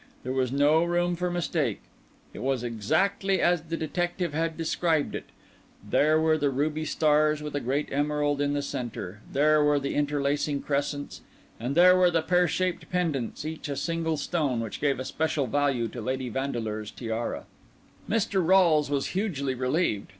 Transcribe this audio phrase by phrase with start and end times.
[0.23, 1.81] There was no room for mistake;
[2.33, 5.25] it was exactly as the detective had described it;
[5.87, 9.93] there were the ruby stars, with a great emerald in the centre; there were the
[9.93, 11.21] interlacing crescents;
[11.59, 15.45] and there were the pear shaped pendants, each a single stone, which gave a special
[15.45, 17.45] value to Lady Vandeleur's tiara.
[18.09, 18.43] Mr.
[18.43, 20.09] Rolles was hugely relieved.